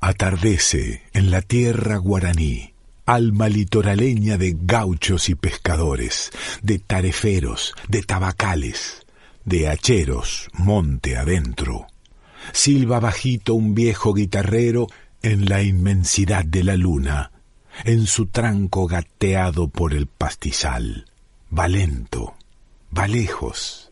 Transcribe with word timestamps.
Atardece 0.00 1.02
en 1.12 1.32
la 1.32 1.42
tierra 1.42 1.96
guaraní, 1.96 2.72
alma 3.04 3.48
litoraleña 3.48 4.38
de 4.38 4.56
gauchos 4.56 5.28
y 5.28 5.34
pescadores, 5.34 6.30
de 6.62 6.78
tareferos, 6.78 7.74
de 7.88 8.02
tabacales, 8.02 9.06
de 9.44 9.68
hacheros, 9.68 10.50
monte 10.52 11.16
adentro. 11.16 11.88
Silba 12.52 13.00
bajito 13.00 13.54
un 13.54 13.74
viejo 13.74 14.14
guitarrero 14.14 14.86
en 15.22 15.48
la 15.48 15.62
inmensidad 15.62 16.44
de 16.44 16.62
la 16.62 16.76
luna, 16.76 17.32
en 17.84 18.06
su 18.06 18.26
tranco 18.26 18.86
gateado 18.86 19.66
por 19.66 19.94
el 19.94 20.06
pastizal. 20.06 21.06
Va 21.56 21.66
lento, 21.66 22.36
va 22.96 23.08
lejos, 23.08 23.87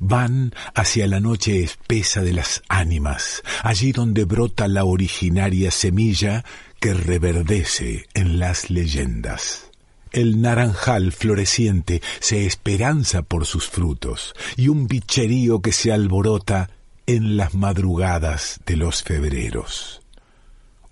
Van 0.00 0.54
hacia 0.74 1.06
la 1.06 1.20
noche 1.20 1.62
espesa 1.62 2.22
de 2.22 2.32
las 2.32 2.62
ánimas, 2.68 3.42
allí 3.62 3.92
donde 3.92 4.24
brota 4.24 4.68
la 4.68 4.84
originaria 4.84 5.70
semilla 5.70 6.44
que 6.80 6.94
reverdece 6.94 8.06
en 8.14 8.38
las 8.38 8.70
leyendas. 8.70 9.70
El 10.10 10.40
naranjal 10.40 11.12
floreciente 11.12 12.00
se 12.20 12.46
esperanza 12.46 13.22
por 13.22 13.44
sus 13.44 13.68
frutos 13.68 14.34
y 14.56 14.68
un 14.68 14.86
bicherío 14.86 15.60
que 15.60 15.72
se 15.72 15.92
alborota 15.92 16.70
en 17.06 17.36
las 17.36 17.54
madrugadas 17.54 18.60
de 18.66 18.76
los 18.76 19.02
febreros. 19.02 20.02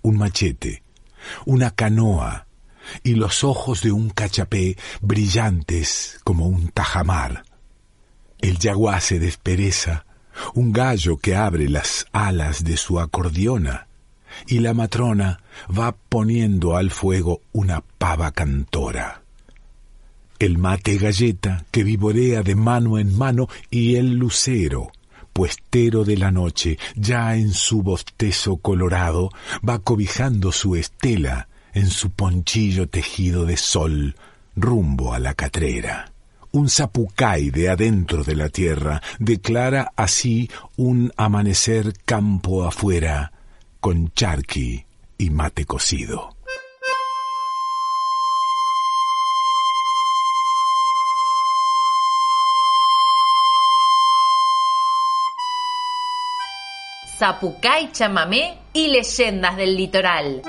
Un 0.01 0.17
machete, 0.17 0.83
una 1.45 1.71
canoa 1.71 2.47
y 3.03 3.15
los 3.15 3.43
ojos 3.43 3.81
de 3.81 3.91
un 3.91 4.09
cachapé 4.09 4.77
brillantes 5.01 6.19
como 6.23 6.47
un 6.47 6.69
tajamar 6.69 7.43
el 8.39 8.57
yaguá 8.59 8.99
se 8.99 9.19
despereza, 9.19 10.05
un 10.53 10.71
gallo 10.71 11.17
que 11.17 11.35
abre 11.35 11.69
las 11.69 12.05
alas 12.11 12.63
de 12.63 12.77
su 12.77 12.99
acordeona, 12.99 13.87
y 14.45 14.59
la 14.59 14.73
matrona 14.73 15.41
va 15.75 15.93
poniendo 15.93 16.75
al 16.75 16.91
fuego 16.91 17.41
una 17.53 17.81
pava 17.81 18.31
cantora. 18.31 19.23
El 20.39 20.59
mate 20.59 20.97
galleta 20.97 21.65
que 21.71 21.83
vivorea 21.83 22.43
de 22.43 22.55
mano 22.55 22.99
en 22.99 23.17
mano 23.17 23.47
y 23.71 23.95
el 23.95 24.13
lucero, 24.13 24.91
puestero 25.33 26.03
de 26.03 26.17
la 26.17 26.31
noche, 26.31 26.77
ya 26.95 27.35
en 27.35 27.51
su 27.53 27.81
bostezo 27.81 28.57
colorado, 28.57 29.31
va 29.67 29.79
cobijando 29.79 30.51
su 30.51 30.75
estela 30.75 31.47
en 31.73 31.89
su 31.89 32.11
ponchillo 32.11 32.87
tejido 32.87 33.45
de 33.45 33.57
sol 33.57 34.15
rumbo 34.55 35.13
a 35.13 35.19
la 35.19 35.33
catrera 35.33 36.11
un 36.51 36.69
zapucay 36.69 37.49
de 37.49 37.69
adentro 37.69 38.23
de 38.23 38.35
la 38.35 38.49
tierra, 38.49 39.01
declara 39.19 39.91
así 39.95 40.49
un 40.75 41.11
amanecer 41.17 41.93
campo 42.05 42.65
afuera, 42.65 43.31
con 43.79 44.11
charqui 44.13 44.85
y 45.17 45.29
mate 45.29 45.65
cocido. 45.65 46.37
Zapucay, 57.17 57.91
chamamé 57.91 58.59
y 58.73 58.89
leyendas 58.89 59.57
del 59.57 59.75
litoral. 59.75 60.43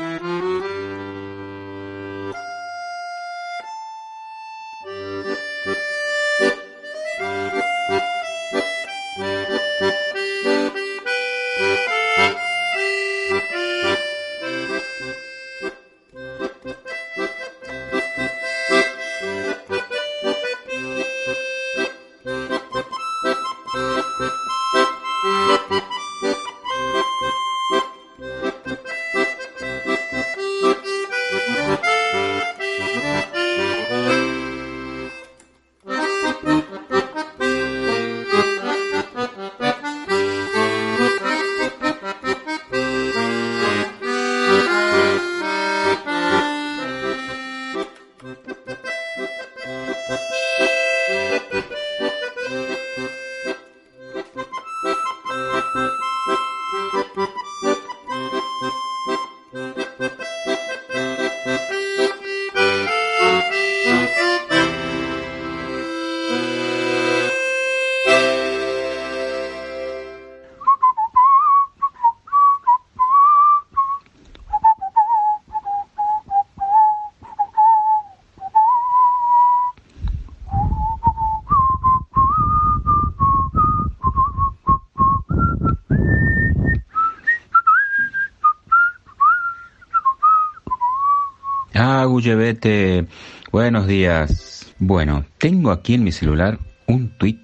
Vete, 91.78 93.06
buenos 93.52 93.86
días. 93.86 94.72
Bueno, 94.80 95.24
tengo 95.38 95.70
aquí 95.70 95.94
en 95.94 96.02
mi 96.02 96.10
celular 96.10 96.58
un 96.88 97.10
tweet 97.10 97.38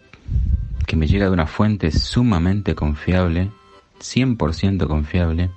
que 0.89 0.97
me 0.97 1.07
llega 1.07 1.27
de 1.27 1.31
una 1.31 1.47
fuente 1.47 1.93
sumamente 1.93 2.75
confiable, 2.75 3.53
100% 4.01 4.89
confiable, 4.89 5.51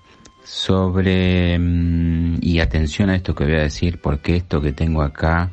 sobre, 0.44 1.58
mm, 1.58 2.38
y 2.42 2.60
atención 2.60 3.10
a 3.10 3.16
esto 3.16 3.34
que 3.34 3.46
voy 3.46 3.56
a 3.56 3.64
decir, 3.64 4.00
porque 4.00 4.36
esto 4.36 4.62
que 4.62 4.74
tengo 4.74 5.02
acá 5.02 5.50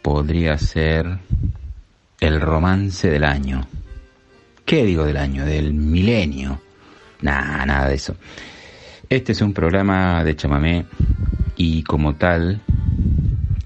podría 0.00 0.56
ser 0.56 1.18
el 2.20 2.40
romance 2.40 3.10
del 3.10 3.24
año. 3.24 3.66
¿Qué 4.64 4.82
digo 4.86 5.04
del 5.04 5.18
año? 5.18 5.44
Del 5.44 5.74
milenio. 5.74 6.62
Nada, 7.20 7.66
nada 7.66 7.88
de 7.88 7.96
eso. 7.96 8.16
Este 9.10 9.32
es 9.32 9.42
un 9.42 9.52
programa 9.52 10.24
de 10.24 10.34
chamamé 10.36 10.86
y 11.56 11.82
como 11.82 12.14
tal 12.16 12.60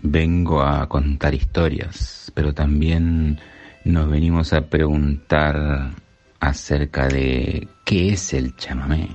vengo 0.03 0.63
a 0.63 0.89
contar 0.89 1.35
historias, 1.35 2.31
pero 2.35 2.55
también 2.55 3.39
nos 3.85 4.09
venimos 4.09 4.53
a 4.53 4.63
preguntar 4.63 5.91
acerca 6.39 7.09
de 7.09 7.69
qué 7.85 8.13
es 8.13 8.33
el 8.33 8.57
chamamé. 8.57 9.09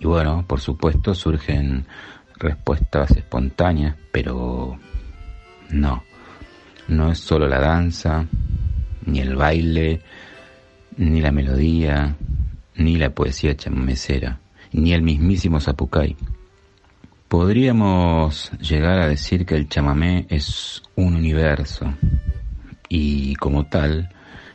Y 0.00 0.06
bueno, 0.06 0.44
por 0.46 0.60
supuesto 0.60 1.14
surgen 1.14 1.86
respuestas 2.38 3.12
espontáneas, 3.12 3.96
pero 4.12 4.78
no, 5.70 6.02
no 6.88 7.12
es 7.12 7.18
solo 7.18 7.48
la 7.48 7.60
danza, 7.60 8.26
ni 9.04 9.20
el 9.20 9.36
baile, 9.36 10.00
ni 10.96 11.20
la 11.20 11.32
melodía, 11.32 12.16
ni 12.74 12.96
la 12.96 13.10
poesía 13.10 13.56
chamamecera, 13.56 14.40
ni 14.72 14.92
el 14.92 15.02
mismísimo 15.02 15.60
zapucay. 15.60 16.16
Podríamos 17.28 18.52
llegar 18.60 19.00
a 19.00 19.08
decir 19.08 19.46
que 19.46 19.56
el 19.56 19.68
chamamé 19.68 20.26
es 20.30 20.82
un 20.94 21.16
universo 21.16 21.92
y 22.88 23.34
como 23.34 23.66
tal 23.66 24.10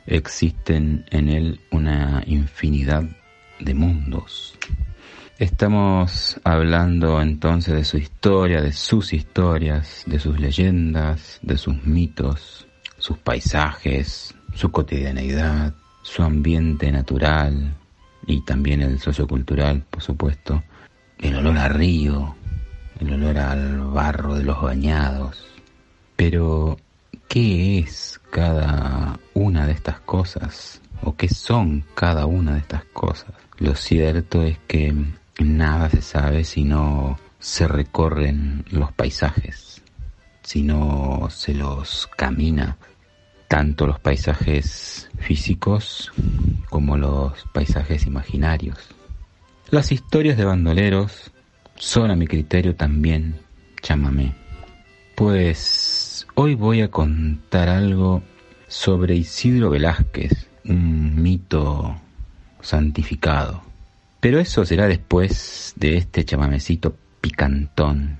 existen 0.05 1.03
en 1.11 1.27
él 1.27 1.59
una 1.71 2.23
infinidad 2.25 3.03
de 3.59 3.73
mundos. 3.73 4.57
Estamos 5.37 6.39
hablando 6.45 7.21
entonces 7.21 7.73
de 7.73 7.83
su 7.83 7.97
historia, 7.97 8.61
de 8.61 8.71
sus 8.71 9.11
historias, 9.11 10.03
de 10.05 10.19
sus 10.19 10.39
leyendas, 10.39 11.39
de 11.41 11.57
sus 11.57 11.83
mitos, 11.83 12.67
sus 12.97 13.17
paisajes, 13.17 14.33
su 14.53 14.71
cotidianeidad, 14.71 15.73
su 16.03 16.23
ambiente 16.23 16.89
natural 16.89 17.75
y 18.27 18.45
también 18.45 18.81
el 18.81 18.99
sociocultural, 18.99 19.83
por 19.89 20.01
supuesto, 20.01 20.63
el 21.17 21.35
olor 21.35 21.57
a 21.57 21.67
río, 21.67 22.35
el 23.01 23.13
olor 23.13 23.37
al 23.39 23.79
barro 23.79 24.35
de 24.35 24.43
los 24.43 24.61
bañados. 24.61 25.45
Pero, 26.15 26.77
¿qué 27.27 27.79
es 27.79 28.21
cada 28.29 29.19
una 29.33 29.65
de 29.65 29.73
estas 29.73 29.99
cosas? 30.01 30.81
¿O 31.03 31.15
qué 31.15 31.27
son 31.27 31.83
cada 31.95 32.27
una 32.27 32.53
de 32.53 32.59
estas 32.59 32.85
cosas? 32.85 33.33
Lo 33.57 33.75
cierto 33.75 34.43
es 34.43 34.59
que 34.67 34.93
nada 35.39 35.89
se 35.89 36.01
sabe 36.01 36.43
si 36.43 36.63
no 36.63 37.19
se 37.39 37.67
recorren 37.67 38.65
los 38.69 38.91
paisajes, 38.93 39.81
si 40.43 40.61
no 40.61 41.27
se 41.31 41.55
los 41.55 42.07
camina, 42.15 42.77
tanto 43.47 43.87
los 43.87 43.99
paisajes 43.99 45.09
físicos 45.17 46.11
como 46.69 46.97
los 46.97 47.33
paisajes 47.51 48.05
imaginarios. 48.05 48.77
Las 49.71 49.91
historias 49.91 50.37
de 50.37 50.45
bandoleros 50.45 51.31
son 51.81 52.11
a 52.11 52.15
mi 52.15 52.27
criterio 52.27 52.75
también 52.75 53.39
chamamé. 53.81 54.35
Pues 55.15 56.27
hoy 56.35 56.53
voy 56.53 56.81
a 56.81 56.91
contar 56.91 57.69
algo 57.69 58.21
sobre 58.67 59.15
Isidro 59.15 59.71
Velázquez, 59.71 60.47
un 60.65 61.19
mito 61.19 61.99
santificado. 62.61 63.63
Pero 64.19 64.39
eso 64.39 64.63
será 64.63 64.87
después 64.87 65.73
de 65.75 65.97
este 65.97 66.23
chamamecito 66.23 66.95
picantón 67.19 68.19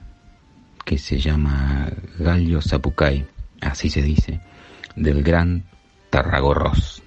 que 0.84 0.98
se 0.98 1.20
llama 1.20 1.88
Gallo 2.18 2.62
Zapucay, 2.64 3.28
así 3.62 3.92
se 3.92 4.02
dice, 4.02 4.42
del 4.96 5.22
gran 5.22 5.66
Tarragorros. 6.10 7.04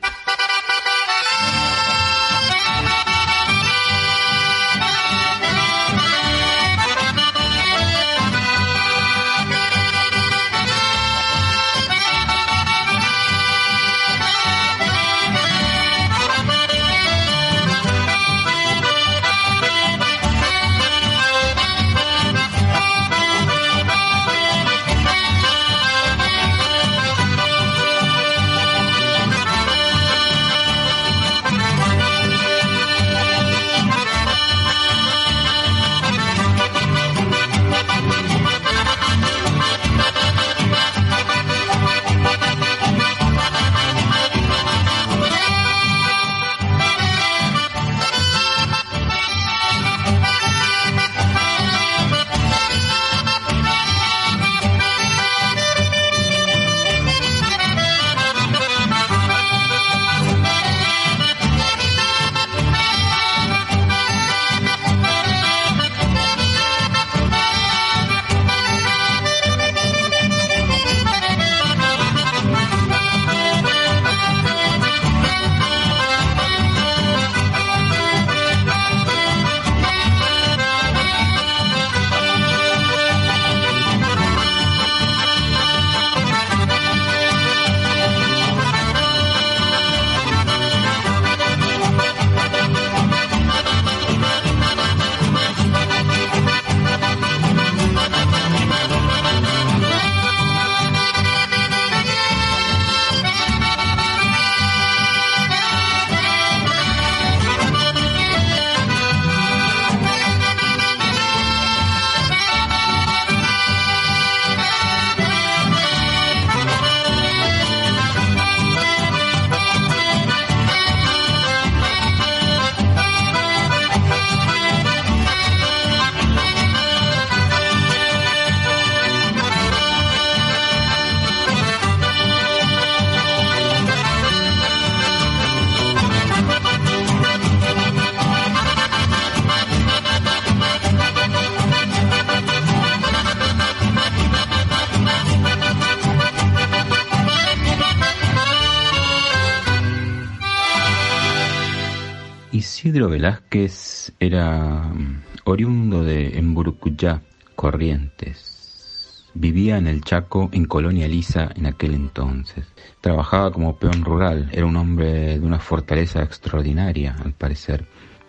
Velázquez 153.08 154.12
era 154.18 154.82
mm, 154.82 155.22
oriundo 155.44 156.02
de 156.04 156.38
Emburucuyá, 156.38 157.22
Corrientes. 157.54 159.30
Vivía 159.34 159.78
en 159.78 159.86
el 159.86 160.02
Chaco, 160.02 160.48
en 160.52 160.64
Colonia 160.64 161.08
Lisa, 161.08 161.50
en 161.54 161.66
aquel 161.66 161.94
entonces. 161.94 162.66
Trabajaba 163.00 163.50
como 163.50 163.76
peón 163.76 164.04
rural. 164.04 164.48
Era 164.52 164.66
un 164.66 164.76
hombre 164.76 165.38
de 165.38 165.46
una 165.46 165.58
fortaleza 165.58 166.22
extraordinaria, 166.22 167.16
al 167.24 167.32
parecer, 167.32 167.86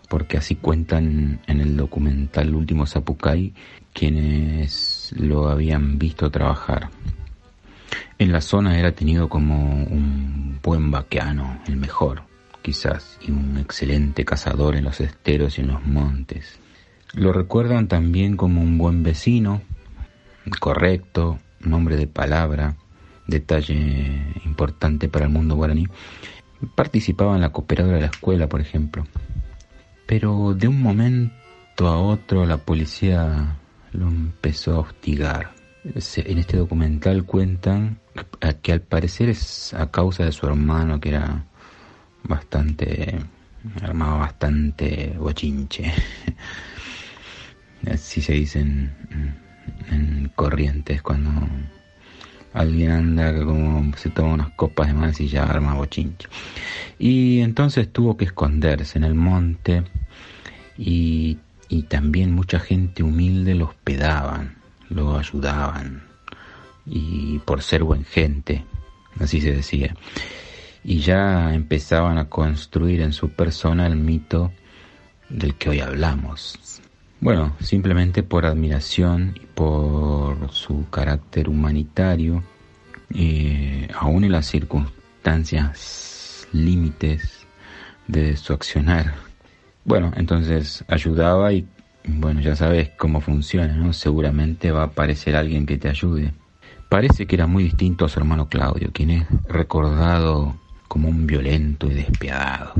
porque 0.10 0.38
así 0.38 0.56
cuentan 0.56 1.42
en 1.48 1.62
el 1.62 1.78
documental 1.78 2.54
Último 2.56 2.86
Zapucay 2.86 3.54
quienes 3.94 5.14
lo 5.18 5.48
habían 5.48 5.98
visto 5.98 6.30
trabajar. 6.30 6.90
En 8.18 8.32
la 8.32 8.42
zona 8.42 8.78
era 8.80 8.92
tenido 8.92 9.30
como 9.30 9.84
un 9.86 10.60
buen 10.62 10.92
vaqueano, 10.92 11.60
el 11.68 11.78
mejor 11.78 12.35
quizás, 12.66 13.20
y 13.22 13.30
un 13.30 13.60
excelente 13.60 14.26
cazador 14.26 14.76
en 14.76 14.86
los 14.86 15.00
esteros 15.00 15.60
y 15.60 15.62
en 15.62 15.68
los 15.68 15.86
montes. 15.86 16.60
Lo 17.14 17.32
recuerdan 17.32 17.88
también 17.88 18.38
como 18.38 18.60
un 18.60 18.80
buen 18.80 19.04
vecino, 19.04 19.62
correcto, 20.60 21.38
nombre 21.60 21.96
de 21.96 22.08
palabra, 22.08 22.76
detalle 23.28 24.34
importante 24.46 25.08
para 25.10 25.26
el 25.26 25.32
mundo 25.32 25.54
guaraní. 25.54 25.86
Participaba 26.74 27.36
en 27.36 27.42
la 27.42 27.52
cooperadora 27.52 27.98
de 27.98 28.02
la 28.02 28.08
escuela, 28.08 28.50
por 28.50 28.62
ejemplo. 28.62 29.06
Pero 30.08 30.56
de 30.56 30.68
un 30.68 30.82
momento 30.82 31.88
a 31.88 32.00
otro 32.00 32.48
la 32.48 32.58
policía 32.58 33.58
lo 33.92 34.08
empezó 34.08 34.74
a 34.74 34.80
hostigar. 34.80 35.52
En 35.84 36.40
este 36.40 36.58
documental 36.58 37.26
cuentan 37.26 38.00
que 38.64 38.72
al 38.72 38.82
parecer 38.82 39.30
es 39.30 39.72
a 39.76 39.92
causa 39.92 40.26
de 40.26 40.32
su 40.32 40.48
hermano 40.48 41.00
que 41.00 41.10
era 41.10 41.46
bastante, 42.28 43.20
armaba 43.82 44.18
bastante 44.18 45.14
bochinche. 45.18 45.92
Así 47.92 48.22
se 48.22 48.34
dice 48.34 48.60
en, 48.60 50.32
corrientes 50.36 51.02
cuando 51.02 51.32
alguien 52.54 52.92
anda 52.92 53.34
como 53.44 53.96
se 53.96 54.10
toma 54.10 54.34
unas 54.34 54.50
copas 54.52 54.88
de 54.88 54.94
más 54.94 55.20
y 55.20 55.28
ya 55.28 55.44
arma 55.44 55.76
bochinche. 55.76 56.28
Y 56.98 57.42
entonces 57.42 57.92
tuvo 57.92 58.18
que 58.18 58.26
esconderse 58.26 58.98
en 58.98 59.04
el 59.04 59.16
monte 59.16 59.84
y, 60.78 61.38
y 61.70 61.84
también 61.84 62.34
mucha 62.34 62.60
gente 62.60 63.04
humilde 63.04 63.56
lo 63.56 63.66
hospedaban, 63.66 64.56
lo 64.90 65.18
ayudaban 65.18 66.04
y 66.86 67.40
por 67.40 67.62
ser 67.62 67.84
buen 67.84 68.06
gente, 68.06 68.64
así 69.20 69.42
se 69.42 69.54
decía 69.54 69.96
y 70.88 71.00
ya 71.00 71.56
empezaban 71.56 72.20
a 72.20 72.30
construir 72.30 73.02
en 73.02 73.12
su 73.12 73.30
persona 73.30 73.88
el 73.88 73.96
mito 73.96 74.52
del 75.30 75.56
que 75.56 75.70
hoy 75.70 75.80
hablamos. 75.80 76.60
Bueno, 77.20 77.56
simplemente 77.60 78.22
por 78.22 78.46
admiración 78.46 79.34
y 79.36 79.48
por 79.48 80.52
su 80.52 80.88
carácter 80.92 81.50
humanitario, 81.50 82.44
eh, 83.16 83.88
aún 83.96 84.26
en 84.26 84.32
las 84.32 84.46
circunstancias 84.46 86.48
límites 86.52 87.48
de 88.08 88.38
su 88.38 88.54
accionar. 88.54 89.16
Bueno, 89.86 90.12
entonces 90.16 90.86
ayudaba 90.88 91.52
y, 91.52 91.68
Bueno, 92.08 92.42
ya 92.42 92.56
sabes 92.56 92.92
cómo 93.00 93.22
funciona, 93.22 93.74
¿no? 93.74 93.92
Seguramente 93.92 94.70
va 94.70 94.82
a 94.82 94.86
aparecer 94.86 95.36
alguien 95.36 95.66
que 95.66 95.80
te 95.80 95.90
ayude. 95.90 96.32
Parece 96.90 97.26
que 97.26 97.36
era 97.36 97.48
muy 97.48 97.64
distinto 97.64 98.06
a 98.06 98.10
su 98.10 98.20
hermano 98.20 98.48
Claudio, 98.48 98.92
quien 98.94 99.10
es 99.10 99.26
recordado 99.50 100.56
como 100.96 101.10
un 101.10 101.28
violento 101.28 101.92
y 101.92 101.94
despiadado. 101.94 102.72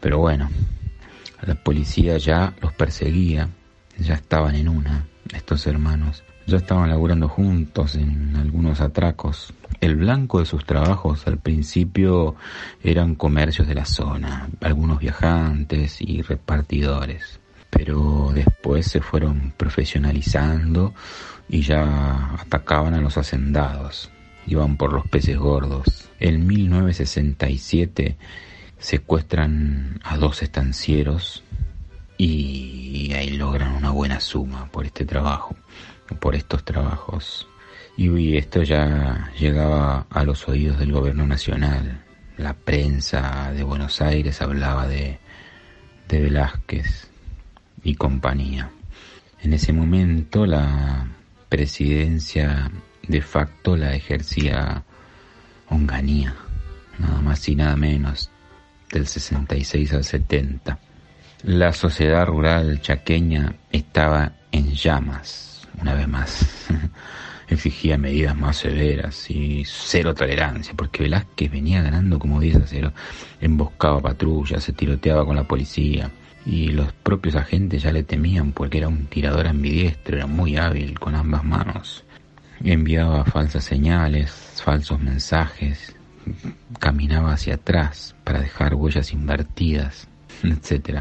Pero 0.00 0.18
bueno, 0.18 0.50
la 1.42 1.54
policía 1.54 2.18
ya 2.18 2.52
los 2.60 2.72
perseguía, 2.72 3.50
ya 3.96 4.14
estaban 4.14 4.56
en 4.56 4.68
una, 4.68 5.06
estos 5.32 5.68
hermanos, 5.68 6.24
ya 6.44 6.56
estaban 6.56 6.90
laburando 6.90 7.28
juntos 7.28 7.94
en 7.94 8.34
algunos 8.34 8.80
atracos. 8.80 9.54
El 9.80 9.94
blanco 9.94 10.40
de 10.40 10.46
sus 10.46 10.64
trabajos 10.64 11.24
al 11.28 11.38
principio 11.38 12.34
eran 12.82 13.14
comercios 13.14 13.68
de 13.68 13.76
la 13.76 13.84
zona, 13.84 14.48
algunos 14.60 14.98
viajantes 14.98 16.00
y 16.00 16.20
repartidores, 16.20 17.38
pero 17.70 18.32
después 18.34 18.88
se 18.88 19.00
fueron 19.00 19.54
profesionalizando 19.56 20.94
y 21.48 21.62
ya 21.62 22.34
atacaban 22.40 22.94
a 22.94 23.00
los 23.00 23.16
hacendados, 23.18 24.10
iban 24.48 24.76
por 24.76 24.92
los 24.92 25.06
peces 25.06 25.38
gordos. 25.38 26.08
En 26.24 26.46
1967 26.46 28.16
secuestran 28.78 29.98
a 30.04 30.16
dos 30.16 30.44
estancieros 30.44 31.42
y 32.16 33.12
ahí 33.12 33.30
logran 33.30 33.72
una 33.72 33.90
buena 33.90 34.20
suma 34.20 34.70
por 34.70 34.86
este 34.86 35.04
trabajo, 35.04 35.56
por 36.20 36.36
estos 36.36 36.64
trabajos. 36.64 37.48
Y 37.96 38.36
esto 38.36 38.62
ya 38.62 39.32
llegaba 39.36 40.06
a 40.10 40.22
los 40.22 40.46
oídos 40.48 40.78
del 40.78 40.92
gobierno 40.92 41.26
nacional. 41.26 42.04
La 42.36 42.54
prensa 42.54 43.52
de 43.52 43.64
Buenos 43.64 44.00
Aires 44.00 44.40
hablaba 44.42 44.86
de, 44.86 45.18
de 46.06 46.20
Velázquez 46.20 47.10
y 47.82 47.96
compañía. 47.96 48.70
En 49.40 49.54
ese 49.54 49.72
momento 49.72 50.46
la 50.46 51.04
presidencia 51.48 52.70
de 53.08 53.22
facto 53.22 53.76
la 53.76 53.96
ejercía 53.96 54.84
Onganía, 55.72 56.34
nada 56.98 57.20
más 57.20 57.48
y 57.48 57.56
nada 57.56 57.76
menos, 57.76 58.30
del 58.90 59.06
66 59.06 59.94
al 59.94 60.04
70. 60.04 60.78
La 61.44 61.72
sociedad 61.72 62.26
rural 62.26 62.80
chaqueña 62.82 63.54
estaba 63.70 64.32
en 64.52 64.72
llamas, 64.72 65.66
una 65.80 65.94
vez 65.94 66.06
más. 66.06 66.68
Exigía 67.48 67.98
medidas 67.98 68.36
más 68.36 68.58
severas 68.58 69.30
y 69.30 69.64
cero 69.66 70.14
tolerancia, 70.14 70.72
porque 70.76 71.02
Velázquez 71.02 71.50
venía 71.50 71.82
ganando 71.82 72.18
como 72.18 72.40
10 72.40 72.56
a 72.56 72.66
0, 72.66 72.92
emboscaba 73.40 74.00
patrullas, 74.00 74.62
se 74.62 74.72
tiroteaba 74.72 75.26
con 75.26 75.36
la 75.36 75.44
policía, 75.44 76.10
y 76.46 76.68
los 76.68 76.92
propios 76.92 77.34
agentes 77.34 77.82
ya 77.82 77.92
le 77.92 78.02
temían 78.02 78.52
porque 78.52 78.78
era 78.78 78.88
un 78.88 79.06
tirador 79.06 79.46
ambidiestro, 79.46 80.16
era 80.16 80.26
muy 80.26 80.56
hábil 80.56 80.98
con 80.98 81.14
ambas 81.14 81.44
manos. 81.44 82.04
Enviaba 82.64 83.24
falsas 83.24 83.64
señales, 83.64 84.51
falsos 84.62 85.00
mensajes, 85.00 85.94
caminaba 86.78 87.32
hacia 87.32 87.56
atrás 87.56 88.14
para 88.24 88.40
dejar 88.40 88.74
huellas 88.74 89.12
invertidas, 89.12 90.08
etc. 90.44 91.00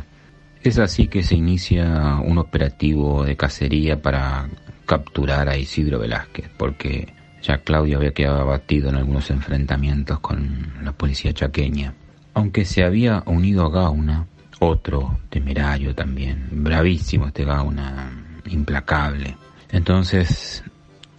Es 0.64 0.80
así 0.80 1.08
que 1.08 1.24
se 1.24 1.36
inicia 1.36 2.16
un 2.18 2.40
operativo 2.40 3.24
de 3.24 3.38
cacería 3.38 4.02
para 4.02 4.50
capturar 4.86 5.48
a 5.48 5.58
Isidro 5.58 6.00
Velázquez, 6.00 6.50
porque 6.58 7.14
ya 7.44 7.60
Claudio 7.60 7.98
había 7.98 8.14
quedado 8.14 8.42
abatido 8.42 8.90
en 8.90 8.96
algunos 8.96 9.30
enfrentamientos 9.30 10.20
con 10.20 10.74
la 10.84 10.92
policía 10.92 11.32
chaqueña. 11.34 11.94
Aunque 12.34 12.66
se 12.66 12.84
había 12.84 13.24
unido 13.26 13.66
a 13.66 13.70
Gauna, 13.70 14.26
otro 14.60 15.20
temerario 15.30 15.94
también, 15.94 16.48
bravísimo 16.52 17.28
este 17.28 17.46
Gauna, 17.46 18.12
implacable. 18.46 19.36
Entonces 19.72 20.64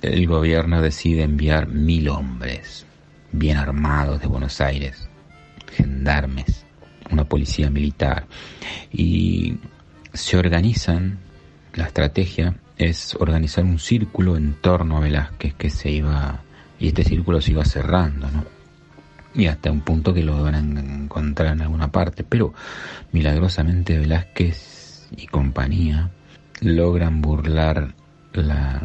el 0.03 0.27
gobierno 0.27 0.83
decide 0.83 1.23
enviar 1.23 1.69
mil 1.69 2.09
hombres 2.09 2.87
bien 3.31 3.57
armados 3.57 4.21
de 4.21 4.27
Buenos 4.27 4.61
Aires, 4.61 5.09
gendarmes, 5.73 6.67
una 7.11 7.25
policía 7.25 7.71
militar, 7.71 8.27
y 8.93 9.57
se 10.13 10.37
organizan, 10.37 11.19
la 11.75 11.87
estrategia 11.87 12.57
es 12.77 13.15
organizar 13.15 13.65
un 13.65 13.79
círculo 13.79 14.37
en 14.37 14.55
torno 14.55 14.99
a 14.99 15.01
Velázquez 15.01 15.55
que 15.55 15.71
se 15.71 15.91
iba, 15.91 16.43
y 16.79 16.89
este 16.89 17.05
círculo 17.05 17.41
se 17.41 17.53
iba 17.53 17.65
cerrando, 17.65 18.31
¿no? 18.31 18.45
y 19.35 19.47
hasta 19.47 19.71
un 19.71 19.81
punto 19.81 20.13
que 20.13 20.23
lo 20.23 20.43
van 20.43 20.55
a 20.55 20.59
encontrar 20.59 21.55
en 21.55 21.63
alguna 21.63 21.91
parte, 21.91 22.25
pero 22.25 22.53
milagrosamente 23.13 23.99
Velázquez 23.99 25.09
y 25.17 25.27
compañía 25.27 26.11
logran 26.61 27.23
burlar 27.23 27.95
la 28.33 28.83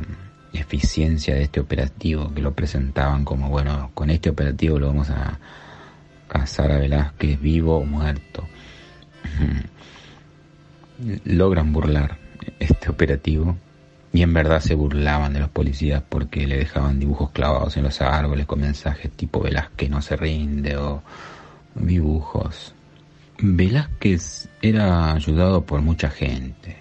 eficiencia 0.60 1.36
de 1.36 1.44
este 1.44 1.60
operativo, 1.60 2.34
que 2.34 2.42
lo 2.42 2.54
presentaban 2.54 3.26
como, 3.26 3.50
bueno, 3.50 3.92
con 3.94 4.10
este 4.10 4.30
operativo 4.30 4.80
lo 4.80 4.88
vamos 4.88 5.10
a 5.10 5.40
cazar 6.28 6.72
a 6.72 6.78
Velázquez 6.78 7.40
vivo 7.40 7.78
o 7.78 7.86
muerto. 7.86 8.44
logran 11.26 11.74
burlar 11.74 12.18
este 12.60 12.90
operativo 12.90 13.58
y 14.14 14.22
en 14.22 14.34
verdad 14.34 14.62
se 14.62 14.74
burlaban 14.74 15.34
de 15.34 15.40
los 15.40 15.50
policías 15.50 16.02
porque 16.08 16.48
le 16.48 16.58
dejaban 16.58 17.00
dibujos 17.00 17.32
clavados 17.32 17.78
en 17.78 17.84
los 17.84 18.02
árboles 18.02 18.46
con 18.46 18.62
mensajes 18.62 19.12
tipo 19.12 19.42
Velázquez 19.42 19.90
no 19.90 20.02
se 20.02 20.16
rinde 20.16 20.78
o 20.78 21.04
dibujos. 21.76 22.74
Velázquez 23.40 24.50
era 24.62 25.14
ayudado 25.14 25.64
por 25.66 25.82
mucha 25.82 26.10
gente, 26.10 26.78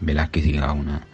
Velázquez 0.00 0.46
y 0.46 0.52
Gauna, 0.52 1.06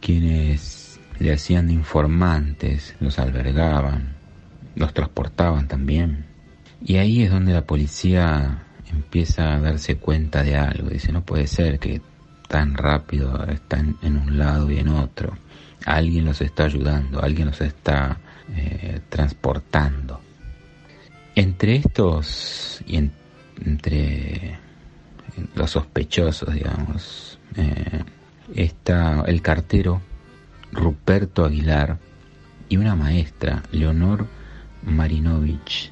quienes 0.00 0.89
le 1.20 1.34
hacían 1.34 1.70
informantes, 1.70 2.96
los 2.98 3.18
albergaban, 3.18 4.14
los 4.74 4.92
transportaban 4.94 5.68
también. 5.68 6.24
Y 6.82 6.96
ahí 6.96 7.22
es 7.22 7.30
donde 7.30 7.52
la 7.52 7.66
policía 7.66 8.64
empieza 8.90 9.54
a 9.54 9.60
darse 9.60 9.96
cuenta 9.96 10.42
de 10.42 10.56
algo. 10.56 10.88
Dice, 10.88 11.12
no 11.12 11.22
puede 11.22 11.46
ser 11.46 11.78
que 11.78 12.00
tan 12.48 12.74
rápido, 12.74 13.44
están 13.44 13.96
en 14.02 14.16
un 14.16 14.38
lado 14.38 14.70
y 14.70 14.78
en 14.78 14.88
otro. 14.88 15.36
Alguien 15.84 16.24
los 16.24 16.40
está 16.40 16.64
ayudando, 16.64 17.22
alguien 17.22 17.48
los 17.48 17.60
está 17.60 18.18
eh, 18.56 19.00
transportando. 19.10 20.20
Entre 21.34 21.76
estos 21.76 22.82
y 22.86 23.10
entre 23.64 24.58
los 25.54 25.70
sospechosos, 25.70 26.52
digamos, 26.52 27.38
eh, 27.56 28.04
está 28.54 29.22
el 29.26 29.42
cartero 29.42 30.00
Ruperto 30.72 31.44
Aguilar 31.44 31.98
y 32.68 32.76
una 32.76 32.94
maestra, 32.94 33.62
Leonor 33.72 34.26
Marinovich, 34.82 35.90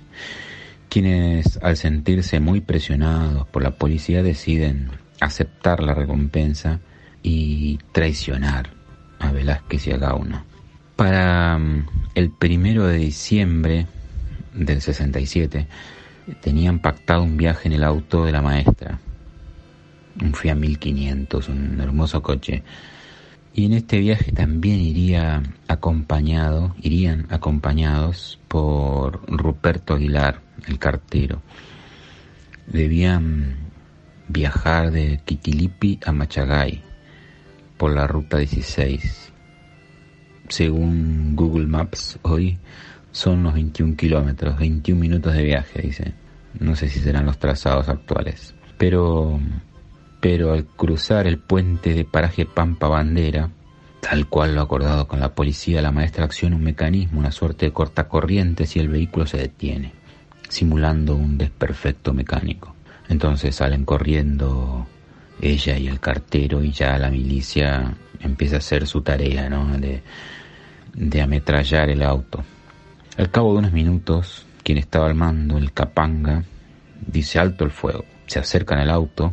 quienes 0.89 1.59
al 1.63 1.77
sentirse 1.77 2.41
muy 2.41 2.61
presionados 2.61 3.47
por 3.49 3.63
la 3.63 3.73
policía 3.73 4.23
deciden 4.23 4.91
aceptar 5.21 5.83
la 5.83 5.95
recompensa 5.95 6.81
y 7.23 7.79
traicionar 7.93 8.71
a 9.19 9.33
Velázquez 9.33 9.87
y 9.87 9.93
a 9.93 9.99
Gauna. 9.99 10.45
Para 10.97 11.59
mm, 11.59 11.87
el 12.15 12.31
primero 12.31 12.87
de 12.87 12.99
diciembre 12.99 13.87
del 14.55 14.81
67 14.81 15.67
tenían 16.41 16.79
pactado 16.81 17.23
un 17.23 17.37
viaje 17.37 17.69
en 17.69 17.75
el 17.75 17.85
auto 17.85 18.25
de 18.25 18.33
la 18.33 18.43
maestra, 18.43 18.99
un 20.21 20.35
Fiat 20.35 20.57
1500, 20.57 21.49
un 21.49 21.81
hermoso 21.81 22.23
coche. 22.23 22.63
Y 23.59 23.65
en 23.65 23.73
este 23.73 23.99
viaje 23.99 24.31
también 24.31 24.79
iría 24.79 25.43
acompañado, 25.67 26.77
irían 26.81 27.27
acompañados 27.29 28.39
por 28.47 29.21
Ruperto 29.27 29.95
Aguilar, 29.95 30.43
el 30.69 30.79
cartero. 30.79 31.43
Debían 32.69 33.57
viajar 34.29 34.93
de 34.93 35.21
Quitilipi 35.25 35.99
a 36.07 36.13
Machagay 36.13 36.85
por 37.77 37.93
la 37.93 38.07
ruta 38.07 38.39
16. 38.39 39.33
Según 40.49 41.35
Google 41.35 41.67
Maps 41.67 42.21
hoy 42.23 42.59
son 43.11 43.41
unos 43.41 43.55
21 43.55 43.97
kilómetros, 43.97 44.57
21 44.57 45.01
minutos 45.01 45.35
de 45.35 45.43
viaje, 45.43 45.83
dice. 45.83 46.15
No 46.61 46.77
sé 46.77 46.89
si 46.89 47.01
serán 47.01 47.27
los 47.27 47.41
trazados 47.41 47.89
actuales. 47.89 48.55
Pero, 48.79 49.41
pero 50.21 50.53
al 50.53 50.67
cruzar 50.67 51.27
el 51.27 51.39
puente 51.39 51.95
de 51.95 52.05
paraje 52.05 52.45
Pampa 52.45 52.89
Bandera, 52.89 53.51
tal 54.01 54.27
cual 54.27 54.55
lo 54.55 54.63
acordado 54.63 55.07
con 55.07 55.21
la 55.21 55.35
policía, 55.35 55.83
la 55.83 55.93
maestra 55.93 56.25
acciona 56.25 56.57
un 56.57 56.65
mecanismo, 56.65 57.21
una 57.21 57.33
suerte 57.33 57.67
de 57.67 57.73
cortacorrientes 57.73 58.75
y 58.77 58.81
el 58.81 58.89
vehículo 58.89 59.27
se 59.27 59.37
detiene, 59.37 59.93
simulando 60.49 61.15
un 61.15 61.39
desperfecto 61.39 62.13
mecánico. 62.13 62.75
Entonces 63.09 63.57
salen 63.57 63.85
corriendo 63.85 64.87
ella 65.41 65.79
y 65.79 65.87
el 65.87 66.01
cartero 66.01 66.65
y 66.65 66.73
ya 66.73 66.99
la 66.99 67.11
milicia 67.11 67.95
empieza 68.21 68.57
a 68.57 68.59
hacer 68.59 68.87
su 68.87 69.03
tarea, 69.03 69.49
¿no? 69.49 69.79
De, 69.79 70.03
de 70.95 71.23
ametrallar 71.23 71.91
el 71.91 72.03
auto. 72.03 72.45
Al 73.17 73.31
cabo 73.31 73.53
de 73.53 73.59
unos 73.61 73.73
minutos, 73.73 74.47
quien 74.65 74.79
estaba 74.79 75.07
al 75.07 75.15
mando, 75.15 75.59
el 75.59 75.73
capanga, 75.73 76.45
dice 77.07 77.39
alto 77.39 77.65
el 77.65 77.71
fuego. 77.71 78.05
Se 78.27 78.39
acercan 78.39 78.79
al 78.81 78.91
auto 78.91 79.33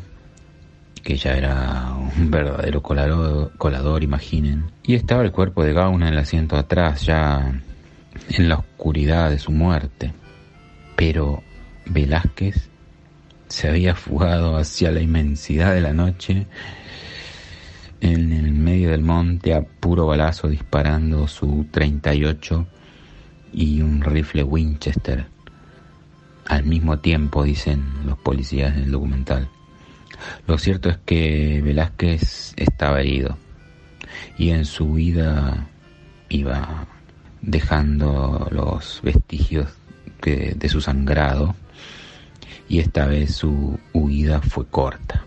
que 1.06 1.18
ya 1.18 1.38
era 1.38 1.94
un 2.18 2.32
verdadero 2.32 2.82
colador, 2.82 3.52
colador, 3.60 4.02
imaginen. 4.02 4.72
Y 4.82 4.96
estaba 4.96 5.22
el 5.22 5.32
cuerpo 5.32 5.64
de 5.64 5.72
Gauna 5.72 6.08
en 6.08 6.14
el 6.16 6.20
asiento 6.20 6.58
atrás, 6.58 7.06
ya 7.06 7.62
en 8.30 8.50
la 8.50 8.56
oscuridad 8.56 9.30
de 9.30 9.38
su 9.38 9.52
muerte. 9.52 10.14
Pero 10.96 11.44
Velázquez 11.86 12.70
se 13.48 13.70
había 13.70 13.94
fugado 13.94 14.58
hacia 14.58 14.92
la 14.92 15.00
inmensidad 15.00 15.76
de 15.76 15.82
la 15.82 15.94
noche 15.94 16.48
en 18.02 18.34
el 18.34 18.52
medio 18.52 18.90
del 18.90 19.04
monte 19.04 19.54
a 19.54 19.62
puro 19.62 20.08
balazo 20.08 20.48
disparando 20.48 21.28
su 21.28 21.68
38 21.70 22.66
y 23.54 23.80
un 23.80 24.02
rifle 24.02 24.42
Winchester. 24.42 25.28
Al 26.48 26.66
mismo 26.66 26.98
tiempo, 26.98 27.44
dicen 27.44 27.84
los 28.08 28.18
policías 28.18 28.76
en 28.76 28.86
el 28.86 28.92
documental. 28.92 29.50
Lo 30.48 30.58
cierto 30.58 30.90
es 30.90 30.98
que 31.06 31.62
Velázquez 31.64 32.54
estaba 32.58 33.02
herido 33.02 33.38
y 34.38 34.50
en 34.50 34.66
su 34.66 34.94
vida 34.94 35.68
iba 36.30 36.88
dejando 37.42 38.48
los 38.52 39.02
vestigios 39.04 39.70
de 40.22 40.70
su 40.70 40.82
sangrado 40.82 41.56
y 42.68 42.80
esta 42.80 43.06
vez 43.06 43.36
su 43.36 43.80
huida 43.94 44.42
fue 44.42 44.66
corta. 44.68 45.26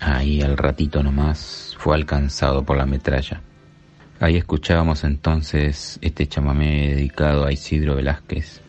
Ahí 0.00 0.40
al 0.42 0.56
ratito 0.56 1.02
nomás 1.02 1.76
fue 1.78 1.94
alcanzado 1.94 2.64
por 2.64 2.76
la 2.76 2.86
metralla. 2.86 3.40
Ahí 4.20 4.36
escuchábamos 4.36 5.04
entonces 5.04 5.98
este 6.00 6.26
chamamé 6.26 6.94
dedicado 6.94 7.44
a 7.44 7.52
Isidro 7.52 7.96
Velázquez, 7.96 8.60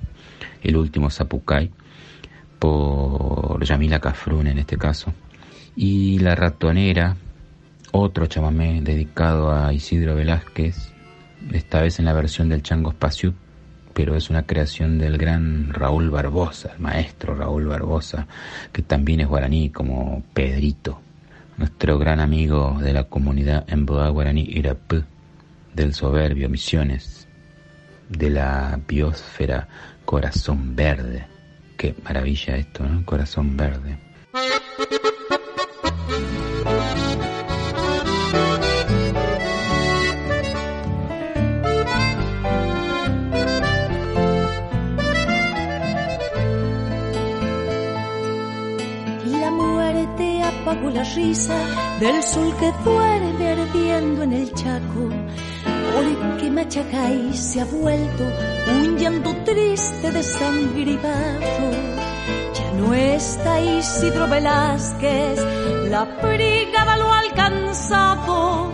el 0.63 0.77
último 0.77 1.09
Zapucay, 1.09 1.71
por 2.59 3.63
Yamila 3.63 3.99
Cafrún 3.99 4.47
en 4.47 4.59
este 4.59 4.77
caso. 4.77 5.13
Y 5.75 6.19
La 6.19 6.35
Ratonera, 6.35 7.17
otro 7.91 8.27
chamamé 8.27 8.81
dedicado 8.81 9.51
a 9.51 9.73
Isidro 9.73 10.15
Velázquez, 10.15 10.93
esta 11.51 11.81
vez 11.81 11.99
en 11.99 12.05
la 12.05 12.13
versión 12.13 12.49
del 12.49 12.61
Chango 12.61 12.91
Espaciut, 12.91 13.35
pero 13.93 14.15
es 14.15 14.29
una 14.29 14.45
creación 14.45 14.97
del 14.97 15.17
gran 15.17 15.73
Raúl 15.73 16.09
Barbosa, 16.09 16.73
el 16.73 16.79
maestro 16.79 17.35
Raúl 17.35 17.67
Barbosa, 17.67 18.27
que 18.71 18.81
también 18.81 19.21
es 19.21 19.27
guaraní 19.27 19.69
como 19.69 20.23
Pedrito, 20.33 21.01
nuestro 21.57 21.97
gran 21.97 22.19
amigo 22.19 22.77
de 22.79 22.93
la 22.93 23.05
comunidad 23.05 23.65
en 23.67 23.85
Boa 23.85 24.09
Guaraní 24.09 24.45
Irapú, 24.49 25.03
del 25.73 25.93
soberbio 25.93 26.49
Misiones, 26.49 27.27
de 28.09 28.29
la 28.29 28.79
biosfera 28.87 29.67
Corazón 30.05 30.75
Verde. 30.75 31.25
Qué 31.77 31.95
maravilla 32.03 32.57
esto, 32.57 32.83
¿no? 32.83 33.03
Corazón 33.05 33.57
Verde. 33.57 33.97
La 50.93 51.03
risa 51.03 51.55
del 51.99 52.21
sol 52.21 52.53
que 52.59 52.71
duerme 52.83 53.51
ardiendo 53.51 54.23
en 54.23 54.33
el 54.33 54.53
Chaco. 54.53 55.09
Porque 55.93 56.49
Machacay 56.51 57.33
se 57.33 57.61
ha 57.61 57.65
vuelto 57.65 58.23
un 58.75 58.97
llanto 58.97 59.35
triste 59.43 60.11
de 60.11 60.23
sangre 60.23 60.91
y 60.91 60.97
barro. 60.97 61.71
Ya 62.53 62.71
no 62.77 62.93
está 62.93 63.61
Isidro 63.61 64.27
Velázquez, 64.27 65.39
la 65.89 66.03
brigada 66.21 66.97
lo 66.97 67.11
ha 67.11 67.19
alcanzado. 67.19 68.71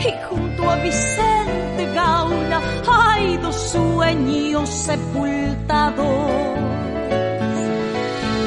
Y 0.00 0.12
junto 0.28 0.70
a 0.70 0.76
Vicente 0.76 1.86
Gauna 1.94 2.60
hay 2.88 3.36
dos 3.38 3.56
sueños 3.70 4.68
sepultados. 4.68 6.06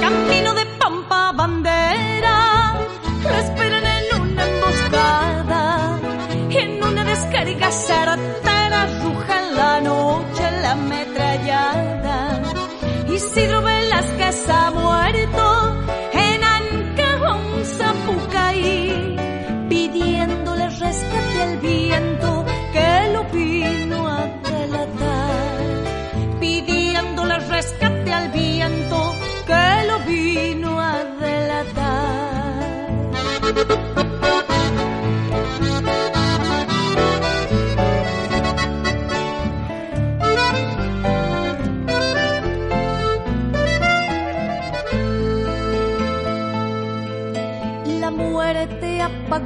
Camino 0.02 0.54
de 0.54 0.73
set 7.74 8.08
a 8.08 8.53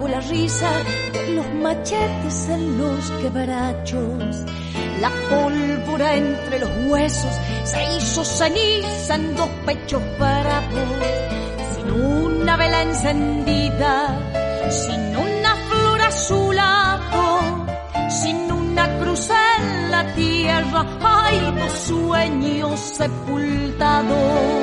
la 0.06 0.20
risa 0.20 0.70
de 1.14 1.34
los 1.34 1.48
machetes 1.56 2.50
en 2.50 2.78
los 2.78 3.10
quebrachos. 3.22 4.46
La 5.02 5.10
pólvora 5.30 6.16
entre 6.16 6.60
los 6.60 6.70
huesos 6.88 7.32
se 7.64 7.96
hizo 7.96 8.24
ceniza 8.26 9.16
en 9.16 9.36
dos 9.36 9.50
pechos 9.66 10.02
bravos 10.20 11.38
sin 11.76 11.92
una 11.92 12.58
vela 12.58 12.82
encendida, 12.84 14.20
sin 14.70 15.16
una 15.16 15.56
flor 15.56 16.02
azulado, 16.02 17.66
sin 18.10 18.52
una 18.52 19.00
cruz 19.00 19.30
en 19.30 19.92
la 19.92 20.14
tierra, 20.14 20.86
hay 21.02 21.40
dos 21.56 21.72
sueños 21.72 22.80
sepultados. 22.80 24.57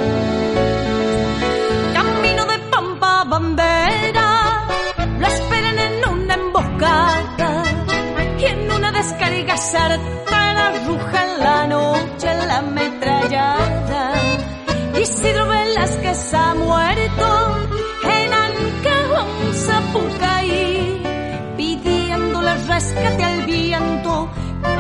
Rescate 22.95 23.25
al 23.25 23.43
viento 23.47 24.29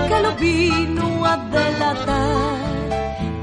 que 0.08 0.20
lo 0.20 0.32
vino 0.36 1.26
a 1.26 1.36
delatar, 1.36 2.58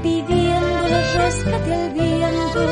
pidiéndole 0.02 1.02
rescate 1.16 1.74
al 1.74 1.90
viento 1.90 2.66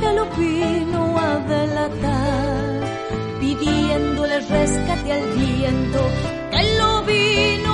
que 0.00 0.12
lo 0.14 0.24
vino 0.36 1.18
a 1.18 1.38
delatar, 1.54 2.80
pidiéndole 3.40 4.40
rescate 4.40 5.12
al 5.12 5.26
viento 5.36 6.00
que 6.50 6.78
lo 6.78 7.02
vino 7.02 7.67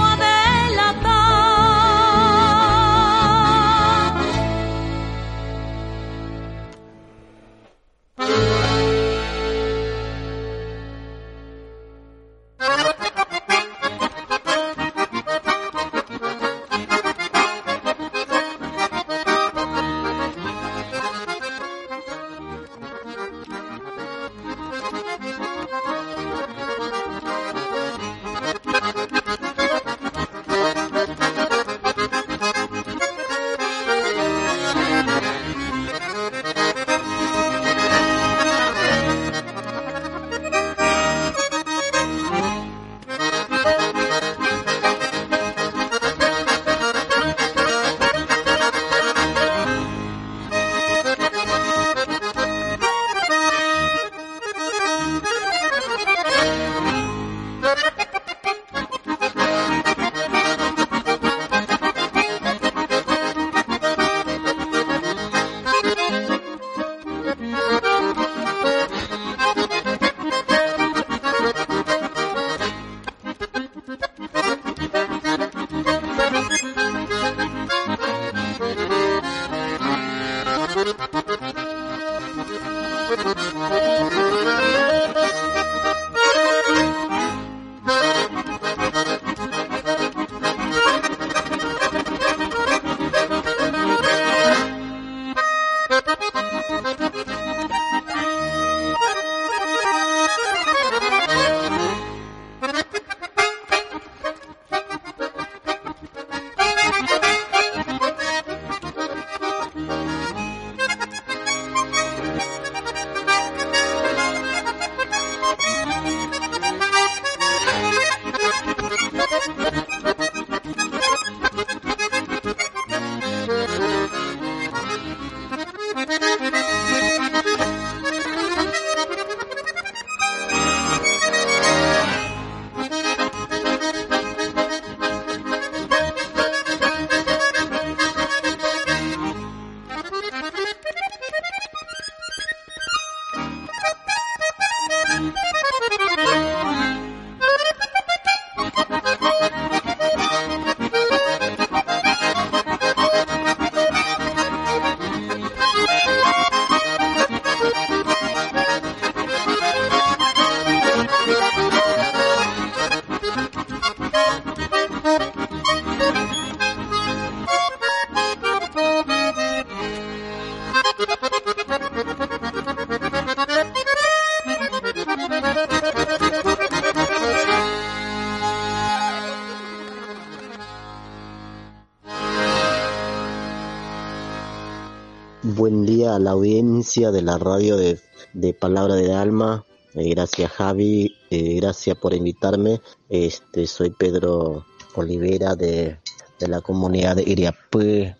a 186.14 186.18
la 186.18 186.30
audiencia 186.30 187.10
de 187.10 187.22
la 187.22 187.38
radio 187.38 187.76
de, 187.76 188.54
Palabra 188.54 188.94
de 188.94 189.12
Alma. 189.12 189.64
Eh, 189.94 190.10
gracias 190.10 190.50
Javi, 190.52 191.16
eh, 191.30 191.56
gracias 191.56 191.96
por 191.96 192.14
invitarme. 192.14 192.80
Este, 193.08 193.66
soy 193.66 193.90
Pedro 193.90 194.64
Olivera 194.94 195.54
de, 195.56 195.98
la 196.38 196.60
comunidad 196.60 197.16
de 197.16 197.22
Iriapú, 197.22 197.80
eh, 197.80 198.14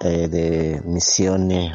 de 0.00 0.82
Misiones, 0.84 1.72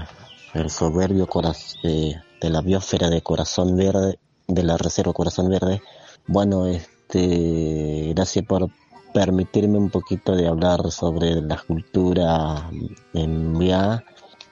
el 0.54 0.70
soberbio 0.70 1.28
corazón, 1.28 1.82
de 1.84 2.50
la 2.50 2.62
biosfera 2.62 3.10
de 3.10 3.22
Corazón 3.22 3.78
Verde, 3.78 4.20
de 4.48 4.64
la 4.64 4.78
Reserva 4.78 5.14
Corazón 5.14 5.50
Verde. 5.50 5.82
Bueno, 6.28 6.66
este, 6.68 8.12
gracias 8.14 8.46
por 8.46 8.70
permitirme 9.14 9.78
un 9.78 9.90
poquito 9.90 10.36
de 10.36 10.48
hablar 10.48 10.92
sobre 10.92 11.42
la 11.42 11.58
cultura 11.58 12.70
en 13.14 13.58
VIA 13.58 14.04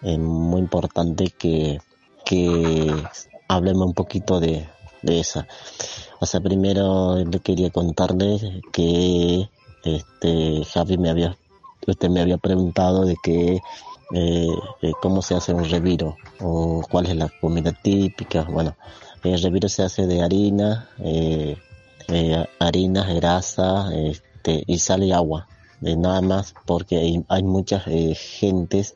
es 0.04 0.20
muy 0.20 0.62
importante 0.62 1.30
que, 1.38 1.80
que 2.26 2.94
hablemos 3.48 3.88
un 3.88 3.94
poquito 3.94 4.39
de, 4.39 4.68
de 5.02 5.20
esa. 5.20 5.48
O 6.20 6.26
sea, 6.26 6.42
primero 6.42 7.18
le 7.18 7.39
quería 7.39 7.70
contarles 7.70 8.44
que 8.72 9.50
este 9.84 10.63
Javi 10.66 10.98
me 10.98 11.10
había 11.10 11.38
usted 11.88 12.10
me 12.10 12.22
había 12.22 12.38
preguntado 12.38 13.06
de 13.06 13.16
que 13.22 13.62
eh, 14.13 14.48
cómo 15.02 15.22
se 15.22 15.36
hace 15.36 15.54
un 15.54 15.70
reviro 15.70 16.18
o 16.39 16.84
cuál 16.89 17.08
es 17.08 17.16
la 17.16 17.30
comida 17.42 17.72
típica. 17.72 18.44
Bueno, 18.44 18.76
el 19.24 19.42
reviro 19.42 19.70
se 19.70 19.84
hace 19.84 20.06
de 20.06 20.22
harina, 20.22 20.89
eh, 21.00 21.58
eh 22.10 22.46
harina, 22.60 23.12
grasa, 23.13 23.89
este, 23.96 24.63
y 24.68 24.80
sal 24.80 25.04
y 25.04 25.12
agua, 25.12 25.48
nada 25.82 26.22
más, 26.22 26.54
porque 26.66 26.98
hay, 26.98 27.26
hay 27.28 27.44
muchas 27.44 27.84
eh, 27.88 28.16
gentes 28.16 28.96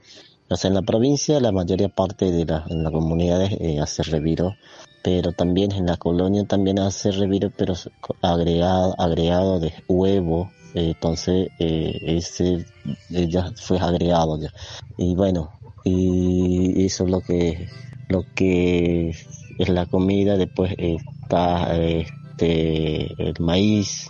o 0.50 0.56
en 0.68 0.74
la 0.74 0.82
provincia 0.82 1.40
la 1.42 1.52
mayoría 1.52 1.90
parte 1.90 2.32
de 2.32 2.46
la, 2.46 2.66
las 2.70 2.92
comunidades 2.92 3.52
eh, 3.60 3.80
hace 3.82 4.04
reviro, 4.04 4.56
pero 5.04 5.34
también 5.34 5.74
en 5.74 5.86
la 5.86 5.98
colonia 5.98 6.46
también 6.46 6.80
hace 6.80 7.12
reviro, 7.12 7.52
pero 7.56 7.74
agregado, 8.22 8.96
agregado 8.98 9.60
de 9.60 9.74
huevo, 9.90 10.50
eh, 10.74 10.94
entonces 10.96 11.50
eh, 11.60 12.00
ese 12.02 12.66
ya 13.10 13.52
fue 13.56 13.78
agregado 13.80 14.40
ya. 14.40 14.54
Y 14.98 15.16
bueno, 15.16 15.52
y 15.84 16.86
eso 16.86 17.04
es 17.04 17.10
lo 17.10 17.20
que, 17.20 17.68
lo 18.08 18.24
que 18.34 19.10
es 19.10 19.70
la 19.70 19.86
comida, 19.86 20.38
después 20.38 20.74
está 20.78 21.76
este, 21.78 23.22
el 23.22 23.36
maíz, 23.40 24.08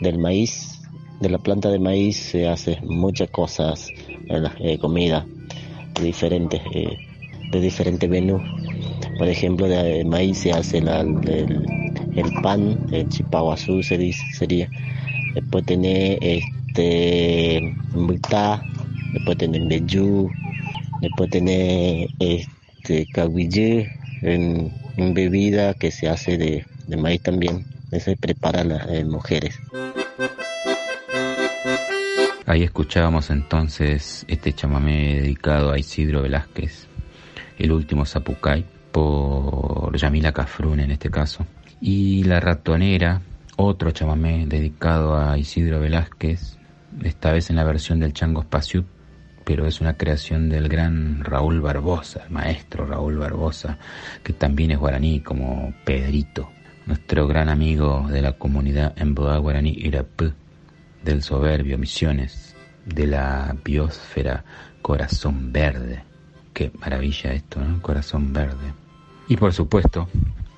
del 0.00 0.18
maíz, 0.18 0.80
de 1.20 1.30
la 1.30 1.38
planta 1.38 1.68
de 1.70 1.78
maíz 1.80 2.16
se 2.16 2.46
hace 2.46 2.80
muchas 2.82 3.30
cosas 3.30 3.88
en 4.28 4.42
la 4.42 4.54
comida 4.80 5.26
diferentes, 6.00 6.60
eh, 6.72 6.96
de 7.50 7.60
diferentes 7.60 8.08
menús. 8.08 8.42
Por 9.18 9.28
ejemplo, 9.28 9.68
de 9.68 10.04
maíz 10.04 10.38
se 10.38 10.52
hace 10.52 10.78
el, 10.78 10.88
el, 12.16 12.32
pan, 12.42 12.78
el 12.92 13.08
chipaguazú 13.08 13.82
se 13.82 13.98
dice, 13.98 14.22
sería. 14.32 14.68
Después 15.34 15.64
tener 15.64 16.18
este 16.20 17.74
mitad, 17.94 18.60
después 19.12 19.38
tener 19.38 19.62
beyú, 19.68 20.30
después 21.00 21.30
tener 21.30 22.08
este 22.18 23.06
caguillé 23.12 23.90
en, 24.22 24.72
bebida 24.96 25.74
que 25.74 25.90
se 25.90 26.08
hace 26.08 26.38
de, 26.38 26.64
de 26.86 26.96
maíz 26.96 27.20
también. 27.20 27.64
Eso 27.90 28.06
se 28.06 28.16
prepara 28.16 28.64
las 28.64 28.88
eh, 28.90 29.04
mujeres. 29.04 29.54
Ahí 32.46 32.62
escuchábamos 32.62 33.30
entonces 33.30 34.26
este 34.28 34.52
chamamé 34.52 35.18
dedicado 35.22 35.72
a 35.72 35.78
Isidro 35.78 36.20
Velázquez, 36.20 36.88
el 37.56 37.72
último 37.72 38.04
Zapucay, 38.04 38.66
por 38.92 39.96
Yamila 39.96 40.32
Cafrún 40.32 40.80
en 40.80 40.90
este 40.90 41.10
caso. 41.10 41.46
Y 41.80 42.22
La 42.24 42.40
Ratonera, 42.40 43.22
otro 43.56 43.92
chamamé 43.92 44.44
dedicado 44.46 45.16
a 45.16 45.38
Isidro 45.38 45.80
Velázquez, 45.80 46.58
esta 47.02 47.32
vez 47.32 47.48
en 47.48 47.56
la 47.56 47.64
versión 47.64 47.98
del 47.98 48.12
Chango 48.12 48.42
Espaciú, 48.42 48.84
pero 49.46 49.66
es 49.66 49.80
una 49.80 49.96
creación 49.96 50.50
del 50.50 50.68
gran 50.68 51.24
Raúl 51.24 51.62
Barbosa, 51.62 52.24
el 52.24 52.30
maestro 52.30 52.84
Raúl 52.84 53.16
Barbosa, 53.16 53.78
que 54.22 54.34
también 54.34 54.72
es 54.72 54.78
guaraní 54.78 55.20
como 55.20 55.72
Pedrito, 55.86 56.50
nuestro 56.84 57.26
gran 57.26 57.48
amigo 57.48 58.06
de 58.10 58.20
la 58.20 58.32
comunidad 58.32 58.92
en 58.96 59.14
Boa 59.14 59.38
Guaraní 59.38 59.74
Irapú 59.78 60.34
del 61.04 61.22
soberbio 61.22 61.78
Misiones, 61.78 62.56
de 62.86 63.06
la 63.06 63.54
biosfera 63.62 64.44
Corazón 64.82 65.52
Verde. 65.52 66.02
Qué 66.52 66.70
maravilla 66.80 67.32
esto, 67.32 67.60
¿no? 67.60 67.80
Corazón 67.82 68.32
Verde. 68.32 68.72
Y 69.28 69.36
por 69.36 69.52
supuesto, 69.52 70.08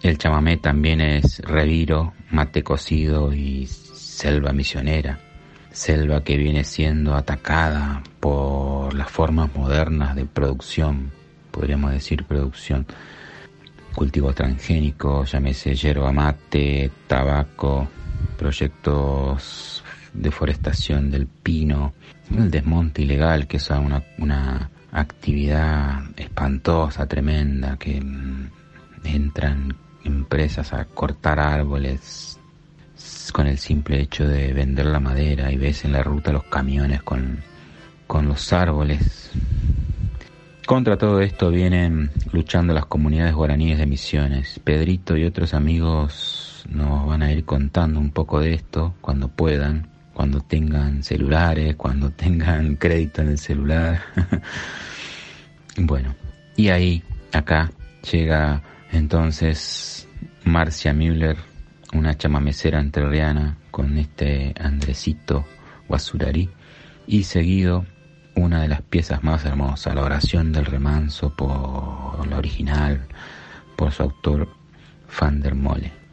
el 0.03 0.19
chamamé 0.19 0.57
también 0.59 1.01
es 1.01 1.41
reviro, 1.41 2.15
mate 2.31 2.63
cocido 2.63 3.33
y 3.33 3.67
selva 3.67 4.53
misionera. 4.53 5.19
Selva 5.71 6.23
que 6.25 6.37
viene 6.37 6.65
siendo 6.65 7.15
atacada 7.15 8.03
por 8.21 8.95
las 8.95 9.11
formas 9.11 9.55
modernas 9.55 10.17
de 10.17 10.25
producción, 10.25 11.13
podríamos 11.51 11.93
decir 11.93 12.25
producción. 12.25 12.87
Cultivo 13.95 14.33
transgénico, 14.33 15.25
llámese 15.25 15.75
yerba 15.75 16.13
mate, 16.13 16.91
tabaco, 17.07 17.89
proyectos 18.39 19.83
deforestación 20.17 21.11
del 21.11 21.27
pino, 21.27 21.95
el 22.31 22.51
desmonte 22.51 23.03
ilegal, 23.03 23.47
que 23.47 23.59
es 23.59 23.71
una, 23.71 24.03
una 24.19 24.71
actividad 24.93 26.03
espantosa, 26.17 27.07
tremenda, 27.07 27.77
que 27.77 28.01
mm, 28.01 28.51
entran 29.05 29.77
empresas 30.05 30.73
a 30.73 30.85
cortar 30.85 31.41
árboles 31.41 32.39
con 33.33 33.47
el 33.47 33.59
simple 33.59 34.01
hecho 34.01 34.27
de 34.27 34.53
vender 34.53 34.87
la 34.87 35.01
madera 35.01 35.53
y 35.53 35.57
ves 35.57 35.85
en 35.85 35.93
la 35.93 36.03
ruta 36.03 36.33
los 36.33 36.45
camiones 36.45 37.03
con, 37.03 37.41
con 38.07 38.29
los 38.29 38.53
árboles. 38.53 39.33
Contra 40.67 40.97
todo 40.97 41.21
esto 41.21 41.51
vienen 41.51 42.11
luchando 42.33 42.73
las 42.73 42.87
comunidades 42.87 43.35
guaraníes 43.35 43.79
de 43.79 43.87
Misiones. 43.87 44.61
Pedrito 44.65 45.17
y 45.17 45.25
otros 45.25 45.55
amigos 45.55 46.65
nos 46.69 47.07
van 47.07 47.23
a 47.23 47.33
ir 47.33 47.45
contando 47.45 48.01
un 48.01 48.11
poco 48.11 48.41
de 48.41 48.55
esto 48.55 48.95
cuando 49.01 49.29
puedan 49.29 49.89
cuando 50.17 50.41
tengan 50.41 51.03
celulares, 51.03 51.77
cuando 51.77 52.11
tengan 52.11 52.77
crédito 52.81 53.21
en 53.21 53.29
el 53.29 53.39
celular. 53.39 54.01
bueno, 55.77 56.15
y 56.57 56.71
ahí, 56.71 57.03
acá, 57.35 57.71
llega 58.11 58.63
entonces 58.93 60.09
Marcia 60.43 60.95
Müller, 60.95 61.37
una 61.93 62.17
chamamecera 62.17 62.81
entrerriana, 62.81 63.59
con 63.71 63.99
este 63.99 64.55
Andresito 64.59 65.45
Guasurarí, 65.87 66.49
y 67.07 67.25
seguido 67.25 67.85
una 68.37 68.63
de 68.63 68.69
las 68.69 68.81
piezas 68.81 69.23
más 69.23 69.45
hermosas, 69.45 69.95
la 69.95 70.03
oración 70.03 70.51
del 70.51 70.65
remanso 70.65 71.37
por 71.37 72.27
la 72.27 72.39
original, 72.39 73.07
por 73.77 73.93
su 73.93 74.05
autor 74.05 74.49
Van 75.21 75.43
der 75.43 75.55
Mole. 75.55 76.06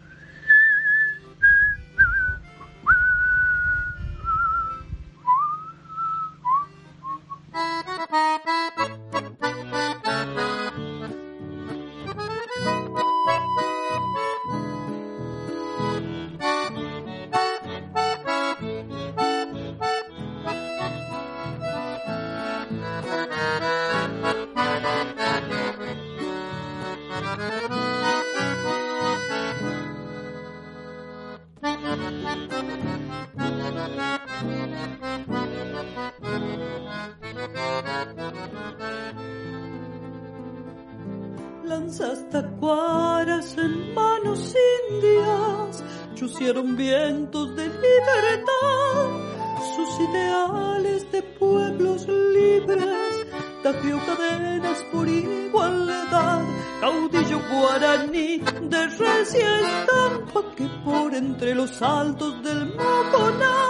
altos 61.83 62.41
del 62.43 62.65
Moconá, 62.75 63.67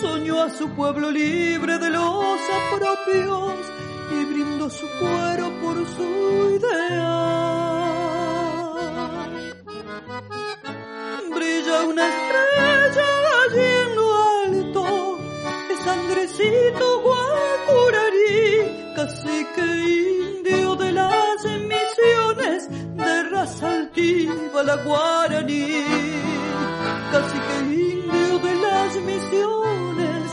soñó 0.00 0.42
a 0.42 0.50
su 0.50 0.68
pueblo 0.70 1.10
libre 1.10 1.78
de 1.78 1.90
los 1.90 2.38
apropios 2.60 3.54
y 4.12 4.24
brindó 4.24 4.70
su 4.70 4.86
cuero 5.00 5.50
por 5.60 5.76
su 5.96 6.58
idea. 6.58 7.12
Brilla 11.34 11.82
una 11.92 12.04
estrella 12.08 13.06
allí 13.44 13.68
en 13.84 13.96
lo 13.96 14.06
alto, 14.44 15.18
es 15.72 15.86
Andresito 15.86 17.02
Guacurarí, 17.02 18.94
cacique 18.94 19.62
e 19.62 20.38
indio 20.38 20.76
de 20.76 20.92
las 20.92 21.44
misiones 21.44 22.68
de 22.96 23.22
raza 23.30 23.68
altiva 23.68 24.62
la 24.62 24.76
guaraní 24.76 26.11
cacique 27.12 27.60
indio 27.60 28.38
de 28.38 28.54
las 28.54 28.96
misiones 28.96 30.32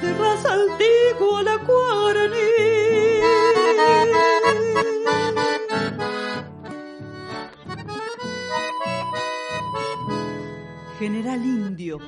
de 0.00 0.14
raza 0.14 0.54
antigua 0.54 1.42
la 1.42 1.58
guaraní. 1.58 2.38
General 10.98 11.44
Indio, 11.44 11.98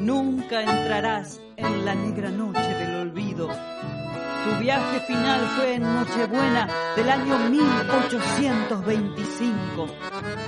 nunca 0.00 0.60
entrarás 0.60 1.40
en 1.56 1.86
la 1.86 1.94
negra 1.94 2.28
noche 2.30 2.60
del 2.60 2.96
olvido. 2.96 3.48
Tu 3.48 4.50
viaje 4.60 5.00
final 5.06 5.40
fue 5.56 5.76
en 5.76 5.82
Nochebuena 5.82 6.68
del 6.96 7.08
año 7.08 7.38
1825. 7.48 9.86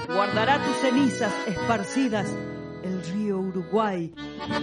Guardará 0.08 0.62
tus 0.62 0.76
cenizas 0.76 1.32
esparcidas 1.46 2.28
el 2.86 3.02
río 3.12 3.38
Uruguay, 3.38 4.12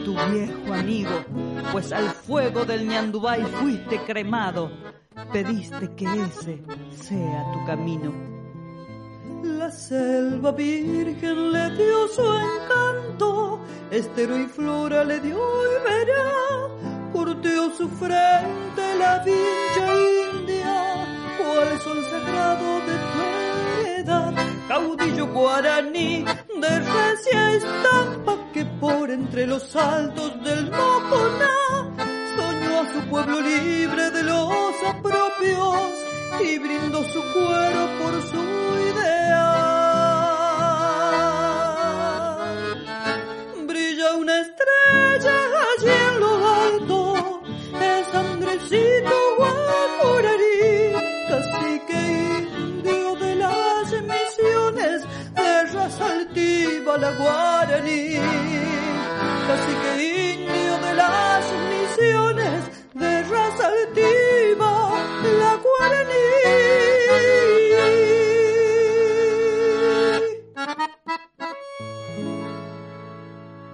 tu 0.06 0.16
viejo 0.32 0.74
amigo, 0.74 1.24
pues 1.72 1.92
al 1.92 2.10
fuego 2.10 2.66
del 2.66 2.88
Ñandubay 2.88 3.44
fuiste 3.44 4.00
cremado. 4.06 4.72
Pediste 5.32 5.94
que 5.96 6.06
ese 6.06 6.62
sea 6.92 7.46
tu 7.54 7.66
camino. 7.66 8.12
La 9.44 9.70
selva 9.70 10.52
virgen 10.52 11.52
le 11.52 11.70
dio 11.76 12.08
su 12.08 12.22
encanto, 12.22 13.60
estero 13.92 14.38
y 14.38 14.46
flora 14.46 15.04
le 15.04 15.20
dio 15.20 15.38
y 15.38 15.84
verá, 15.84 17.12
curteó 17.12 17.70
su 17.76 17.90
frente 17.90 18.96
la 18.98 19.20
vincha 19.20 19.94
india, 20.32 21.06
cual 21.38 21.80
sol 21.82 22.04
sagrado 22.06 22.80
de 22.88 22.96
tu 23.12 23.22
heredad, 23.90 24.34
caudillo 24.74 25.26
guaraní 25.28 26.26
de 26.64 26.74
recia 26.94 27.42
estampa 27.58 28.34
que 28.54 28.64
por 28.82 29.12
entre 29.12 29.46
los 29.46 29.76
altos 29.76 30.32
del 30.44 30.64
Moconá 30.72 31.56
soñó 32.36 32.74
a 32.82 32.86
su 32.94 33.00
pueblo 33.12 33.38
libre 33.42 34.10
de 34.10 34.24
los 34.24 34.74
apropios 34.94 35.94
y 36.42 36.58
brindó 36.58 37.04
su 37.14 37.22
cuero 37.34 37.84
por 38.00 38.14
su 38.32 38.44
ideal. 38.90 39.54
Brilla 43.68 44.08
una 44.24 44.36
estrella 44.46 45.36
allí 45.70 45.94
en 46.08 46.14
lo 46.20 46.32
alto, 46.64 47.00
es 47.92 48.08
Andresito 48.16 49.23
la 56.98 57.12
guaraní, 57.14 58.20
cacique 59.48 60.34
indio 60.34 60.78
de 60.78 60.94
las 60.94 61.46
misiones 61.72 62.64
de 62.94 63.24
raza 63.24 63.68
altiva 63.68 64.92
la 65.40 65.60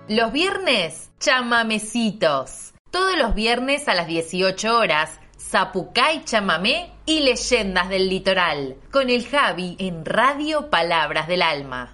Los 0.07 0.31
viernes, 0.31 1.11
chamamecitos. 1.19 2.73
Todos 2.89 3.15
los 3.15 3.35
viernes 3.35 3.87
a 3.87 3.93
las 3.93 4.07
18 4.07 4.75
horas, 4.75 5.19
Zapucay 5.39 6.23
Chamamé 6.25 6.91
y 7.05 7.19
Leyendas 7.19 7.89
del 7.89 8.09
Litoral. 8.09 8.77
Con 8.91 9.11
el 9.11 9.27
Javi 9.27 9.75
en 9.77 10.05
Radio 10.05 10.71
Palabras 10.71 11.27
del 11.27 11.43
Alma. 11.43 11.93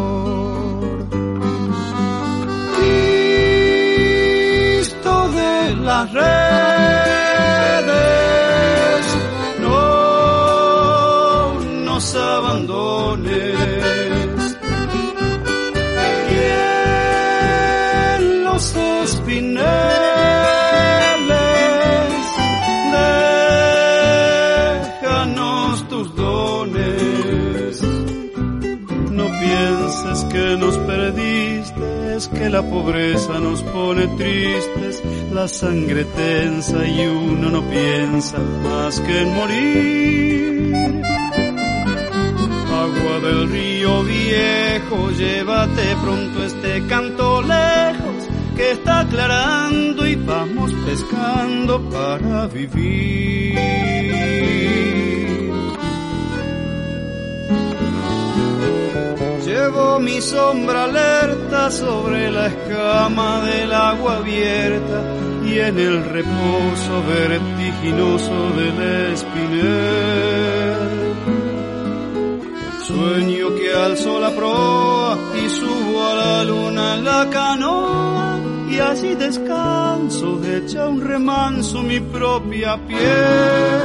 Las 5.81 6.11
redes, 6.13 6.25
no 9.59 11.53
nos 11.85 12.15
abandones. 12.15 13.57
Y 16.31 18.19
los 18.43 18.75
espineles, 18.75 19.63
déjanos 25.01 25.87
tus 25.89 26.15
dones. 26.15 27.81
No 29.11 29.25
pienses 29.25 30.23
que 30.31 30.57
nos 30.57 30.77
perdiste, 30.77 31.91
que 32.37 32.49
la 32.49 32.61
pobreza 32.61 33.39
nos 33.39 33.61
pone 33.63 34.05
tristes, 34.17 34.90
la 35.33 35.47
sangre 35.47 36.03
tensa 36.03 36.85
y 36.85 37.07
uno 37.07 37.49
no 37.49 37.61
piensa 37.69 38.37
más 38.63 38.99
que 38.99 39.21
en 39.21 39.35
morir. 39.35 41.01
Agua 42.69 43.19
del 43.21 43.49
río 43.49 44.03
viejo, 44.03 45.11
llévate 45.11 45.95
pronto 46.03 46.43
este 46.43 46.85
canto 46.87 47.41
lejos, 47.41 48.27
que 48.55 48.71
está 48.71 49.01
aclarando 49.01 50.05
y 50.05 50.15
vamos 50.15 50.73
pescando 50.85 51.81
para 51.89 52.47
vivir. 52.47 53.59
Llevo 59.45 59.99
mi 59.99 60.21
sombra 60.21 60.85
alerta 60.85 61.71
sobre 61.71 62.31
la 62.31 62.47
escama 62.47 63.43
del 63.45 63.71
agua 63.73 64.17
abierta 64.17 65.10
y 65.51 65.59
en 65.59 65.77
el 65.77 66.05
reposo 66.05 67.03
vertiginoso 67.07 68.51
del 68.55 69.11
espinel. 69.11 70.75
Sueño 72.87 73.55
que 73.55 73.73
alzo 73.73 74.19
la 74.19 74.29
proa 74.31 75.17
y 75.43 75.49
subo 75.49 76.07
a 76.07 76.15
la 76.15 76.43
luna 76.45 76.95
en 76.95 77.03
la 77.03 77.29
canoa 77.29 78.39
y 78.69 78.79
así 78.79 79.15
descanso, 79.15 80.39
hecha 80.45 80.87
un 80.87 81.01
remanso 81.01 81.83
mi 81.83 81.99
propia 81.99 82.77
piel. 82.87 83.81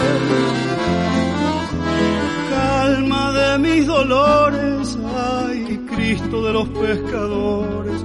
Calma 2.50 3.32
de 3.32 3.58
mis 3.58 3.86
dolores, 3.86 4.96
ay 5.16 5.84
Cristo 5.92 6.44
de 6.44 6.52
los 6.52 6.68
pescadores, 6.68 8.04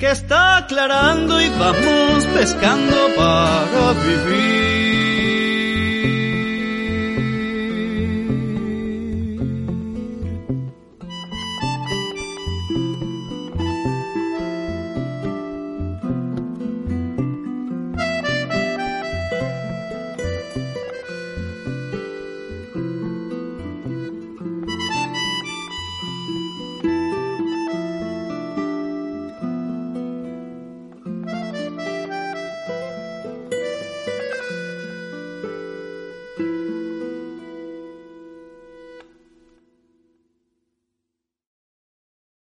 que 0.00 0.10
está 0.10 0.56
aclarando 0.56 1.38
y 1.42 1.50
vamos 1.50 2.24
pescando 2.34 2.96
para 3.16 3.92
vivir. 3.92 4.89